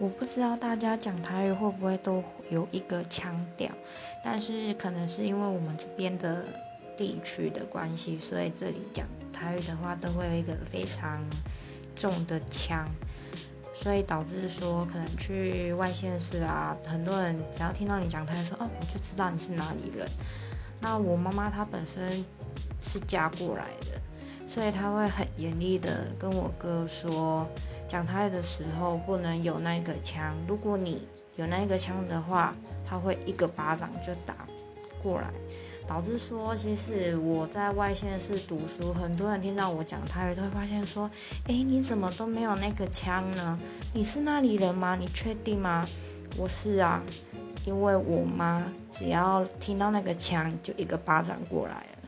[0.00, 3.70] 我不知道大家讲台语会不会都有一个腔调，
[4.24, 6.44] 但是可能是因为我们这边的
[6.96, 11.22] 地区的关系，所以这里讲台语的话都会有一个非常
[11.94, 12.88] 重的腔，
[13.72, 20.08] 所以导致说可能去外县市啊，很多人只要听到你讲台语说哦，我就知道你是哪里人。
[20.80, 22.24] 那我妈妈她本身
[22.82, 24.00] 是嫁过来的，
[24.54, 27.44] 所以他会很严厉的跟我哥说。
[27.86, 32.54] 讲台的时候不能有那个枪，如果你有那个枪的话，
[32.88, 34.34] 他会一个巴掌就打
[35.02, 35.28] 过来，
[35.86, 41.08] 导致说其实我在外县市读书，很多人听到我讲台语都会发现说，
[41.46, 43.58] 哎，你怎么都没有那个枪呢？
[43.92, 44.96] 你是那里人吗？
[44.96, 45.86] 你确定吗？
[46.36, 47.02] 我是啊，
[47.66, 52.03] 因为我妈只要听到那个枪就一个巴掌过来了。